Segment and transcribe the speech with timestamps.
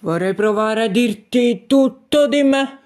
[0.00, 2.78] Vorrei provare a dirti tutto di me,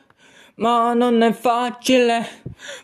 [0.54, 2.26] ma non è facile.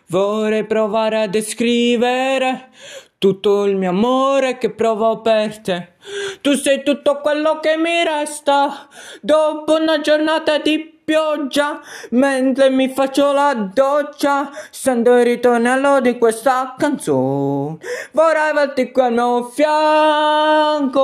[0.05, 2.69] Vorrei provare a descrivere
[3.17, 5.93] tutto il mio amore che provo per te.
[6.41, 8.87] Tu sei tutto quello che mi resta
[9.21, 16.75] dopo una giornata di pioggia mentre mi faccio la doccia sento il ritornello di questa
[16.77, 17.79] canzone
[18.11, 20.99] vorrei averti qui al mio fianco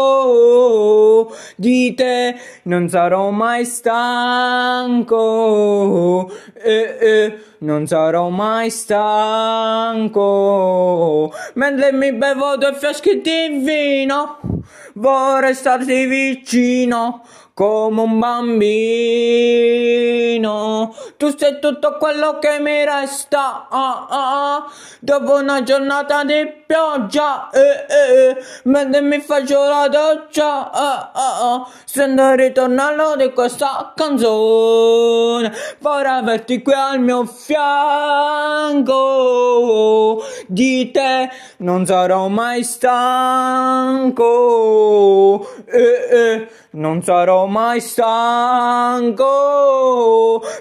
[1.55, 5.13] di te non sarò mai stanco
[6.61, 10.21] eh, eh, non sarò mai stanco
[11.53, 14.39] mentre mi bevo due fiaschi di vino
[14.93, 17.21] vorrei starti vicino
[17.55, 18.73] come un bambino.
[21.17, 23.67] Tu sei tutto quello che mi resta.
[23.69, 24.65] Ah, ah, ah.
[24.99, 28.37] Dopo una giornata di pioggia, eh, eh, eh.
[28.63, 31.67] mentre mi faccio la doccia, ah, ah, ah.
[31.85, 35.53] sento il ritornello di questa canzone.
[35.79, 37.63] Vorrei averti qui al mio fianco.
[40.47, 44.23] Di te non sarò mai stanco.
[45.65, 49.25] Eh, eh non sarò mai stanco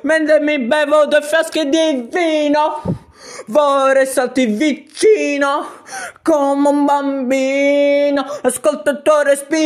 [0.04, 2.82] mentre mi bevo due fiasche di vino.
[3.46, 5.66] Vorrei starti vicino
[6.22, 8.24] come un bambino.
[8.42, 9.62] Ascolta il tuo respiro.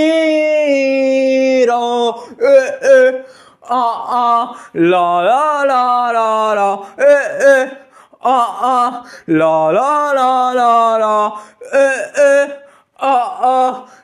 [2.38, 3.24] Eh, eh.
[3.70, 4.56] Ah, ah.
[4.72, 6.94] La la la la la.
[6.96, 7.86] Eh, eh.
[8.20, 9.04] Ah, ah.
[9.26, 11.40] La la la la la.
[11.72, 12.57] Eh, eh.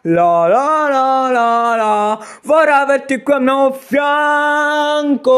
[0.07, 5.33] La la la la la, vorrei averti qui al mio fianco.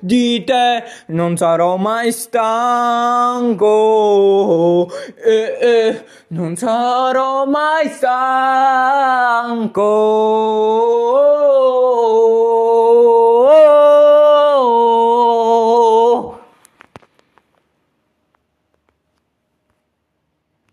[0.00, 3.68] Di te non sarò mai stanco.
[5.22, 9.30] Eh, eh, non sarò mai stanco.